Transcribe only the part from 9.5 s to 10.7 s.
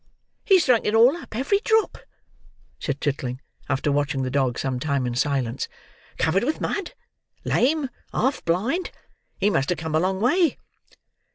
must have come a long way."